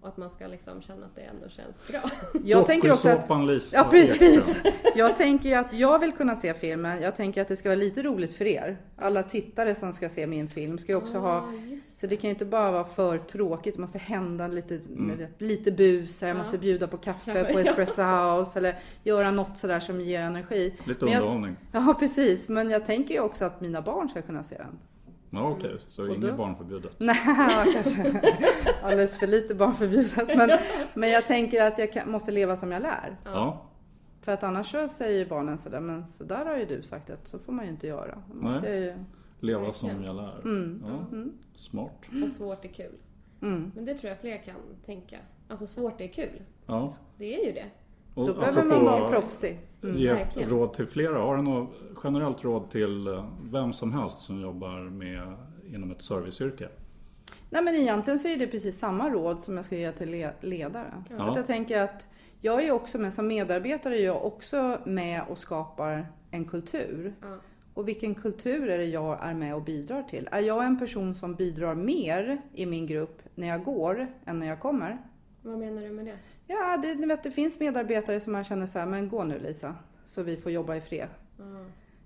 Och 0.01 0.07
att 0.07 0.17
man 0.17 0.31
ska 0.31 0.47
liksom 0.47 0.81
känna 0.81 1.05
att 1.05 1.15
det 1.15 1.21
ändå 1.21 1.49
känns 1.49 1.87
bra. 1.87 2.01
Jag 2.45 2.65
tänker 2.65 2.91
också 2.91 3.09
att 3.09 3.47
Lisa 3.47 3.77
Ja, 3.77 3.87
precis. 3.91 4.57
Jag 4.95 5.17
tänker 5.17 5.49
ju 5.49 5.55
att 5.55 5.73
jag 5.73 5.99
vill 5.99 6.11
kunna 6.11 6.35
se 6.35 6.53
filmen. 6.53 7.01
Jag 7.01 7.15
tänker 7.15 7.41
att 7.41 7.47
det 7.47 7.55
ska 7.55 7.69
vara 7.69 7.79
lite 7.79 8.03
roligt 8.03 8.33
för 8.33 8.45
er. 8.45 8.77
Alla 8.95 9.23
tittare 9.23 9.75
som 9.75 9.93
ska 9.93 10.09
se 10.09 10.27
min 10.27 10.47
film 10.47 10.77
ska 10.77 10.91
ju 10.91 10.97
också 10.97 11.17
ha... 11.17 11.37
Ah, 11.37 11.51
just 11.71 11.96
Så 11.99 12.07
det 12.07 12.15
kan 12.15 12.27
ju 12.27 12.29
inte 12.29 12.45
bara 12.45 12.71
vara 12.71 12.83
för 12.83 13.17
tråkigt. 13.17 13.75
Det 13.75 13.81
måste 13.81 13.97
hända 13.97 14.47
lite, 14.47 14.75
Mm. 14.75 15.17
vet, 15.17 15.41
lite 15.41 15.71
bus. 15.71 16.21
här. 16.21 16.27
Jag 16.27 16.37
måste 16.37 16.57
bjuda 16.57 16.87
på 16.87 16.97
kaffe 16.97 17.53
på. 17.53 17.59
Espresso 17.59 18.01
House. 18.01 18.59
Eller 18.59 18.75
göra 19.03 19.31
något 19.31 19.57
sådär 19.57 19.79
som 19.79 20.01
ger 20.01 20.21
energi. 20.21 20.73
Lite 20.83 21.05
jag- 21.05 21.15
underhållning. 21.21 21.55
Ja, 21.71 21.95
precis. 21.99 22.49
Men 22.49 22.69
jag 22.69 22.85
tänker 22.85 23.13
ju 23.13 23.19
också 23.21 23.45
att 23.45 23.61
mina 23.61 23.81
barn 23.81 24.09
ska 24.09 24.21
kunna 24.21 24.43
se 24.43 24.57
den. 24.57 24.79
Ja, 25.29 25.49
Okej, 25.49 25.77
så 25.87 26.01
Och 26.03 26.15
inget 26.15 26.21
då- 26.31 26.37
barnförbjudet. 26.37 26.91
Nej, 26.97 27.15
kanske 27.73 28.21
alldeles 28.83 29.17
för 29.17 29.27
lite 29.27 29.55
barnförbjudet. 29.55 30.27
Men, 30.37 30.49
men 30.93 31.09
jag 31.09 31.27
tänker 31.27 31.63
att 31.67 31.77
jag 31.77 31.93
kan, 31.93 32.11
måste 32.11 32.31
leva 32.31 32.55
som 32.55 32.71
jag 32.71 32.81
lär. 32.81 33.17
Ja, 33.23 33.65
För 34.21 34.31
att 34.31 34.43
annars 34.43 34.71
så 34.71 34.87
säger 34.87 35.19
ju 35.19 35.25
barnen 35.29 35.57
sådär, 35.57 35.79
men 35.79 36.05
så 36.07 36.23
där 36.23 36.45
har 36.45 36.57
ju 36.57 36.65
du 36.65 36.81
sagt 36.83 37.09
att 37.09 37.27
så 37.27 37.39
får 37.39 37.53
man 37.53 37.65
ju 37.65 37.71
inte 37.71 37.87
göra. 37.87 38.23
Då 38.33 38.35
måste 38.35 38.69
Nej. 38.69 38.79
jag 38.79 38.85
ju... 38.85 39.03
leva 39.39 39.73
som 39.73 40.03
jag 40.03 40.15
lär. 40.15 40.41
Mm. 40.43 40.83
Ja, 40.87 41.19
Smart. 41.55 41.91
Och 42.23 42.29
svårt 42.29 42.65
är 42.65 42.69
kul. 42.69 42.95
Mm. 43.41 43.71
Men 43.75 43.85
det 43.85 43.93
tror 43.93 44.09
jag 44.09 44.19
fler 44.19 44.37
kan 44.37 44.55
tänka. 44.85 45.17
Alltså 45.47 45.67
svårt 45.67 46.01
är 46.01 46.07
kul. 46.07 46.41
Ja. 46.65 46.93
Det 47.17 47.41
är 47.41 47.45
ju 47.45 47.51
det. 47.51 47.65
Och 48.13 48.27
Då 48.27 48.33
behöver 48.33 48.63
man 48.65 48.85
vara 48.85 49.07
proffsig. 49.07 49.59
Ge 49.81 50.13
Verkligen. 50.13 50.49
råd 50.49 50.73
till 50.73 50.85
flera. 50.87 51.19
Har 51.19 51.37
du 51.37 51.43
något 51.43 51.69
generellt 52.03 52.43
råd 52.43 52.69
till 52.69 53.07
eh, 53.07 53.25
vem 53.51 53.73
som 53.73 53.93
helst 53.93 54.19
som 54.19 54.41
jobbar 54.41 54.89
med 54.89 55.33
inom 55.73 55.91
ett 55.91 56.01
serviceyrke? 56.01 56.69
Nej 57.49 57.63
men 57.63 57.75
egentligen 57.75 58.19
så 58.19 58.27
är 58.27 58.37
det 58.39 58.47
precis 58.47 58.79
samma 58.79 59.09
råd 59.09 59.39
som 59.39 59.55
jag 59.55 59.65
ska 59.65 59.75
ge 59.75 59.91
till 59.91 60.09
le- 60.09 60.31
ledare. 60.41 61.03
Ja. 61.09 61.29
Att 61.29 61.35
jag 61.35 61.45
tänker 61.45 61.81
att 61.81 62.09
jag 62.41 62.63
är 62.65 62.71
också 62.71 62.97
med 62.97 63.13
som 63.13 63.27
medarbetare, 63.27 63.97
är 63.97 64.05
jag 64.05 64.25
också 64.25 64.77
med 64.85 65.21
och 65.29 65.37
skapar 65.37 66.07
en 66.31 66.45
kultur. 66.45 67.13
Ja. 67.21 67.37
Och 67.77 67.87
vilken 67.87 68.15
kultur 68.15 68.69
är 68.69 68.77
det 68.77 68.85
jag 68.85 69.17
är 69.21 69.33
med 69.33 69.55
och 69.55 69.61
bidrar 69.61 70.03
till? 70.03 70.29
Är 70.31 70.41
jag 70.41 70.65
en 70.65 70.79
person 70.79 71.15
som 71.15 71.35
bidrar 71.35 71.75
mer 71.75 72.41
i 72.53 72.65
min 72.65 72.85
grupp 72.85 73.21
när 73.35 73.47
jag 73.47 73.63
går 73.63 74.07
än 74.25 74.39
när 74.39 74.47
jag 74.47 74.59
kommer? 74.59 74.97
Vad 75.41 75.59
menar 75.59 75.81
du 75.81 75.89
med 75.89 76.05
det? 76.05 76.17
Ja, 76.47 76.77
det, 76.77 77.05
vet, 77.05 77.23
det 77.23 77.31
finns 77.31 77.59
medarbetare 77.59 78.19
som 78.19 78.33
man 78.33 78.43
känner 78.43 78.65
så 78.65 78.79
här, 78.79 78.85
men 78.85 79.09
gå 79.09 79.23
nu 79.23 79.39
Lisa, 79.39 79.75
så 80.05 80.23
vi 80.23 80.37
får 80.37 80.51
jobba 80.51 80.75
i 80.75 80.81
fred. 80.81 81.07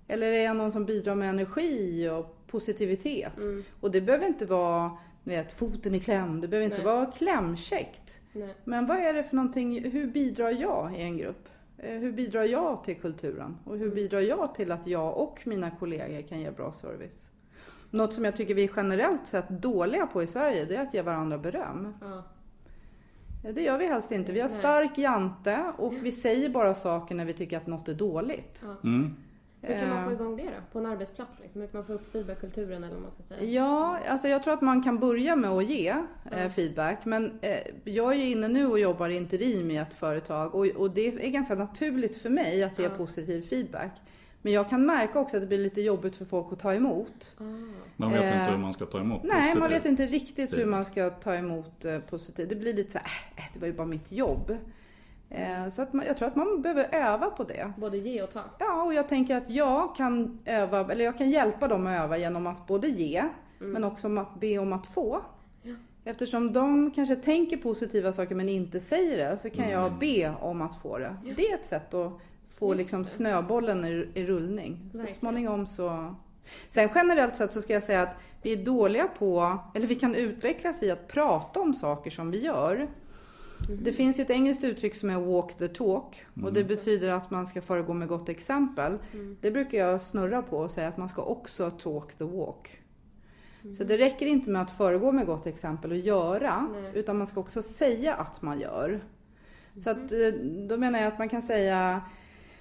Eller 0.08 0.26
är 0.26 0.44
jag 0.44 0.56
någon 0.56 0.72
som 0.72 0.84
bidrar 0.84 1.14
med 1.14 1.28
energi 1.28 2.08
och 2.08 2.46
positivitet? 2.46 3.38
Mm. 3.38 3.64
Och 3.80 3.90
det 3.90 4.00
behöver 4.00 4.26
inte 4.26 4.46
vara 4.46 4.90
vet, 5.24 5.52
foten 5.52 5.94
i 5.94 6.00
kläm, 6.00 6.40
det 6.40 6.48
behöver 6.48 6.64
inte 6.64 6.76
Nej. 6.76 6.86
vara 6.86 7.06
klämkäckt. 7.06 8.20
Nej. 8.32 8.54
Men 8.64 8.86
vad 8.86 8.96
är 8.96 9.12
det 9.12 9.24
för 9.24 9.36
någonting, 9.36 9.90
hur 9.90 10.06
bidrar 10.06 10.50
jag 10.50 10.94
i 10.96 11.02
en 11.02 11.16
grupp? 11.16 11.48
Eh, 11.82 11.98
Hur 11.98 12.12
bidrar 12.12 12.44
jag 12.44 12.84
till 12.84 12.96
kulturen? 12.96 13.58
Och 13.64 13.78
hur 13.78 13.90
bidrar 13.90 14.20
jag 14.20 14.54
till 14.54 14.72
att 14.72 14.86
jag 14.86 15.16
och 15.16 15.40
mina 15.44 15.70
kollegor 15.70 16.22
kan 16.22 16.40
ge 16.40 16.50
bra 16.50 16.72
service? 16.72 17.30
Något 17.90 18.14
som 18.14 18.24
jag 18.24 18.36
tycker 18.36 18.54
vi 18.54 18.64
är 18.64 18.70
generellt 18.76 19.26
sett 19.26 19.48
dåliga 19.48 20.06
på 20.06 20.22
i 20.22 20.26
Sverige, 20.26 20.64
det 20.64 20.76
är 20.76 20.82
att 20.82 20.94
ge 20.94 21.02
varandra 21.02 21.38
beröm. 21.38 21.94
Ja. 22.00 22.22
Det 23.54 23.62
gör 23.62 23.78
vi 23.78 23.86
helst 23.86 24.12
inte. 24.12 24.32
Vi 24.32 24.40
har 24.40 24.48
stark 24.48 24.98
jante 24.98 25.72
och 25.76 25.92
vi 26.02 26.12
säger 26.12 26.48
bara 26.48 26.74
saker 26.74 27.14
när 27.14 27.24
vi 27.24 27.32
tycker 27.32 27.56
att 27.56 27.66
något 27.66 27.88
är 27.88 27.94
dåligt. 27.94 28.64
Ja. 28.64 28.88
Mm. 28.88 29.16
Hur 29.64 29.74
kan 29.78 29.88
man 29.88 30.04
få 30.04 30.10
Eh. 30.10 30.14
igång 30.16 30.36
det 30.36 30.42
då? 30.42 30.50
På 30.72 30.78
en 30.78 30.86
arbetsplats? 30.86 31.38
Liksom? 31.42 31.60
Hur 31.60 31.68
kan 31.68 31.78
man 31.78 31.86
få 31.86 31.92
upp 31.92 32.12
feedbackkulturen 32.12 32.84
eller 32.84 32.94
vad 32.94 33.02
man 33.02 33.12
ska 33.12 33.22
säga? 33.22 33.50
Ja, 33.50 33.98
alltså 34.08 34.28
jag 34.28 34.42
tror 34.42 34.54
att 34.54 34.60
man 34.62 34.82
kan 34.82 34.98
börja 34.98 35.36
med 35.36 35.50
att 35.50 35.64
ge 35.70 35.94
eh, 36.32 36.48
feedback. 36.50 37.04
Men 37.04 37.38
eh, 37.40 37.58
jag 37.84 38.12
är 38.12 38.16
ju 38.16 38.30
inne 38.30 38.48
nu 38.48 38.66
och 38.66 38.78
jobbar 38.78 39.08
interim 39.08 39.70
i 39.70 39.76
ett 39.76 39.94
företag 39.94 40.54
och, 40.54 40.90
det 40.90 41.06
är 41.06 41.30
ganska 41.30 41.54
naturligt 41.54 42.16
för 42.16 42.30
mig 42.30 42.62
att 42.64 42.78
ge 42.78 42.84
Ja. 42.84 42.90
positiv 42.90 43.42
feedback. 43.48 43.92
Men 44.44 44.52
jag 44.52 44.68
kan 44.70 44.86
märka 44.86 45.18
också 45.20 45.36
att 45.36 45.42
det 45.42 45.46
blir 45.46 45.58
lite 45.58 45.80
jobbigt 45.80 46.16
för 46.16 46.24
folk 46.24 46.52
att 46.52 46.60
ta 46.60 46.74
emot. 46.74 47.36
Ah. 47.38 47.42
Man 47.96 48.12
vet 48.12 48.22
Eh, 48.22 48.40
inte 48.40 48.52
hur 48.52 48.58
man 48.58 48.72
ska 48.72 48.86
ta 48.86 49.00
emot 49.00 49.22
Nej, 49.24 49.54
man 49.54 49.62
positivt. 49.62 49.84
vet 49.84 49.90
inte 49.90 50.06
riktigt 50.06 50.56
hur 50.58 50.66
man 50.66 50.84
ska 50.84 51.10
ta 51.10 51.34
emot 51.34 51.84
positivt. 52.10 52.48
Det 52.48 52.56
blir 52.56 52.74
lite 52.74 52.92
så 52.92 52.98
här, 52.98 53.06
äh, 53.36 53.44
det 53.54 53.60
var 53.60 53.66
ju 53.66 53.72
bara 53.72 53.86
mitt 53.86 54.12
jobb. 54.12 54.56
Eh, 55.34 55.68
så 55.68 55.82
att 55.82 55.92
man, 55.92 56.06
jag 56.06 56.16
tror 56.16 56.28
att 56.28 56.36
man 56.36 56.62
behöver 56.62 56.88
öva 56.94 57.30
på 57.30 57.44
det. 57.44 57.72
Både 57.76 57.98
ge 57.98 58.22
och 58.22 58.30
ta. 58.30 58.40
Ja, 58.58 58.82
och 58.82 58.94
jag 58.94 59.08
tänker 59.08 59.36
att 59.36 59.50
jag 59.50 59.96
kan 59.96 60.38
öva, 60.44 60.92
eller 60.92 61.04
jag 61.04 61.18
kan 61.18 61.30
hjälpa 61.30 61.68
dem 61.68 61.86
att 61.86 62.00
öva 62.04 62.18
genom 62.18 62.46
att 62.46 62.66
både 62.66 62.88
ge, 62.88 63.24
men 63.58 63.84
också 63.84 64.06
om 64.06 64.18
att 64.18 64.40
be 64.40 64.58
om 64.58 64.72
att 64.72 64.86
få. 64.86 65.20
Eftersom 66.04 66.52
de 66.52 66.90
kanske 66.90 67.16
tänker 67.16 67.56
positiva 67.56 68.12
saker 68.12 68.34
men 68.34 68.48
inte 68.48 68.80
säger 68.80 69.30
det, 69.30 69.38
så 69.38 69.50
kan 69.50 69.70
jag 69.70 69.98
be 69.98 70.34
om 70.40 70.62
att 70.62 70.80
få 70.80 70.98
det. 70.98 71.16
Det 71.36 71.48
är 71.48 71.54
ett 71.54 71.66
sätt 71.66 71.94
att 71.94 72.12
få 72.58 72.68
Just 72.68 72.78
liksom 72.78 73.02
det. 73.02 73.08
snöbollen 73.08 73.84
i, 73.84 74.08
i 74.14 74.26
rullning. 74.26 74.90
Så 74.92 75.06
småningom 75.18 75.66
så... 75.66 76.14
Sen 76.68 76.88
generellt 76.94 77.36
sett 77.36 77.50
så 77.52 77.62
ska 77.62 77.72
jag 77.72 77.82
säga 77.82 78.02
att 78.02 78.16
vi 78.42 78.52
är 78.52 78.64
dåliga 78.64 79.08
på, 79.18 79.58
eller 79.74 79.86
vi 79.86 79.94
kan 79.94 80.14
utvecklas 80.14 80.82
i 80.82 80.90
att 80.90 81.08
prata 81.08 81.60
om 81.60 81.74
saker 81.74 82.10
som 82.10 82.30
vi 82.30 82.44
gör. 82.44 82.88
Det 83.68 83.92
finns 83.92 84.18
ju 84.18 84.22
ett 84.22 84.30
engelskt 84.30 84.64
uttryck 84.64 84.94
som 84.94 85.10
är 85.10 85.20
walk 85.20 85.54
the 85.58 85.68
talk 85.68 86.26
och 86.42 86.52
det 86.52 86.64
betyder 86.64 87.12
att 87.12 87.30
man 87.30 87.46
ska 87.46 87.62
föregå 87.62 87.94
med 87.94 88.08
gott 88.08 88.28
exempel. 88.28 88.98
Det 89.40 89.50
brukar 89.50 89.78
jag 89.78 90.02
snurra 90.02 90.42
på 90.42 90.58
och 90.58 90.70
säga 90.70 90.88
att 90.88 90.96
man 90.96 91.08
ska 91.08 91.22
också 91.22 91.70
talk 91.70 92.14
the 92.14 92.24
walk. 92.24 92.82
Så 93.78 93.84
det 93.84 93.98
räcker 93.98 94.26
inte 94.26 94.50
med 94.50 94.62
att 94.62 94.70
föregå 94.70 95.12
med 95.12 95.26
gott 95.26 95.46
exempel 95.46 95.90
och 95.90 95.96
göra, 95.96 96.68
Nej. 96.72 96.92
utan 96.94 97.18
man 97.18 97.26
ska 97.26 97.40
också 97.40 97.62
säga 97.62 98.14
att 98.14 98.42
man 98.42 98.60
gör. 98.60 99.04
Så 99.76 99.90
att, 99.90 100.12
eh, 100.12 100.40
då 100.68 100.76
menar 100.76 100.98
jag 100.98 101.08
att 101.08 101.18
man 101.18 101.28
kan 101.28 101.42
säga 101.42 102.02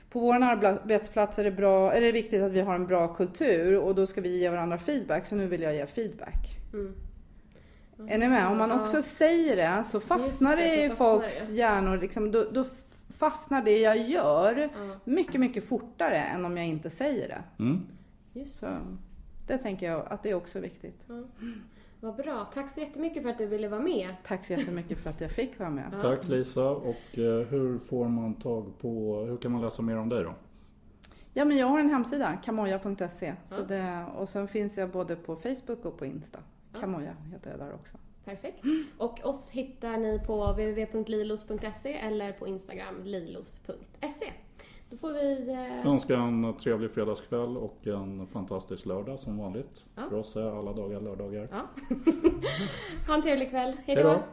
på 0.10 0.20
vår 0.20 0.34
arbetsplats 0.34 1.40
är 1.40 1.44
det, 1.44 1.52
bra, 1.52 1.94
är 1.94 2.02
det 2.02 2.12
viktigt 2.12 2.42
att 2.42 2.52
vi 2.52 2.62
har 2.62 2.76
en 2.76 2.88
bra 2.88 3.14
kultur 3.14 3.80
och 3.80 3.96
då 3.96 4.08
ska 4.08 4.22
vi 4.22 4.40
ge 4.40 4.50
varandra 4.50 4.78
feedback, 4.78 5.26
så 5.26 5.36
nu 5.36 5.48
vill 5.48 5.62
jag 5.62 5.76
ge 5.76 5.86
feedback. 5.86 6.58
Mm. 8.02 8.14
Är 8.14 8.18
ni 8.18 8.28
med? 8.30 8.48
Om 8.52 8.58
man 8.58 8.70
Ja. 8.70 8.82
också 8.82 9.02
säger 9.02 9.56
det 9.56 9.84
så 9.84 10.00
fastnar 10.00 10.56
det, 10.56 10.62
det 10.62 10.86
i 10.86 10.90
fastnar 10.90 11.06
folks 11.20 11.48
det. 11.48 11.54
hjärnor. 11.54 11.98
Liksom, 11.98 12.32
då, 12.32 12.46
då 12.52 12.64
fastnar 13.20 13.64
det 13.64 13.80
jag 13.80 13.98
gör 13.98 14.58
Ja. 14.58 14.70
mycket, 15.04 15.40
mycket 15.42 15.68
fortare 15.68 16.16
än 16.16 16.46
om 16.46 16.58
jag 16.58 16.66
inte 16.66 16.90
säger 16.90 17.28
det. 17.28 17.64
Mm. 17.64 17.82
Just 18.34 18.60
Så 18.60 18.68
det 19.48 19.58
tänker 19.58 19.86
jag 19.92 20.08
att 20.10 20.24
det 20.24 20.30
är 20.30 20.36
också 20.36 20.60
viktigt. 20.60 21.06
Ja. 21.08 21.24
Vad 22.00 22.16
bra. 22.16 22.46
Tack 22.54 22.72
så 22.72 22.80
jättemycket 22.80 23.24
för 23.24 23.30
att 23.30 23.38
du 23.38 23.46
ville 23.46 23.68
vara 23.68 23.82
med. 23.82 24.16
Tack 24.24 24.46
så 24.46 24.54
jättemycket 24.54 24.98
för 24.98 25.10
att 25.10 25.22
jag 25.22 25.32
fick 25.32 25.60
vara 25.60 25.70
med. 25.70 25.86
Tack 26.02 26.28
Lisa. 26.28 26.70
Och 26.70 27.18
eh, 27.20 27.48
hur 27.48 27.80
får 27.80 28.08
man 28.08 28.34
tag 28.34 28.80
på, 28.80 29.20
hur 29.30 29.38
kan 29.38 29.52
man 29.52 29.62
läsa 29.62 29.82
mer 29.82 29.98
om 29.98 30.10
dig 30.10 30.24
då? 30.24 30.34
Ja, 31.34 31.46
men 31.46 31.58
jag 31.58 31.68
har 31.68 31.80
en 31.80 31.90
hemsida, 31.90 32.34
kamoja.se. 32.44 33.34
Ja. 33.50 33.58
det, 33.68 34.06
och 34.18 34.30
sen 34.30 34.48
finns 34.48 34.78
jag 34.78 34.90
både 34.90 35.16
på 35.16 35.36
Facebook 35.36 35.86
och 35.86 35.98
på 35.98 36.06
Insta. 36.06 36.40
Kamoja 36.80 37.16
heter 37.32 37.52
jag 37.52 37.60
där 37.60 37.74
också. 37.74 37.98
Perfekt. 38.26 38.64
Och 38.98 39.26
oss 39.26 39.50
hittar 39.50 39.98
ni 39.98 40.20
på 40.20 40.52
www.lilos.se 40.52 41.94
eller 41.94 42.32
på 42.32 42.48
Instagram 42.48 43.04
lilos.se. 43.04 44.32
Då 44.90 44.98
får 44.98 45.14
vi... 45.14 45.50
Eh, 45.50 45.88
önskar 45.88 46.16
en 46.16 46.54
trevlig 46.58 46.92
fredagskväll 46.92 47.58
och 47.58 47.88
en 47.88 48.28
fantastisk 48.28 48.86
lördag 48.86 49.20
som 49.20 49.38
vanligt. 49.38 49.86
Ja. 49.96 50.10
För 50.10 50.18
oss 50.20 50.36
är 50.36 50.60
alla 50.60 50.74
dagar 50.74 51.02
lördagar. 51.02 51.48
ja. 51.52 51.68
ha 53.08 53.14
en 53.16 53.22
trevlig 53.22 53.50
kväll. 53.50 53.74
Hej 53.86 53.96
då. 53.96 54.24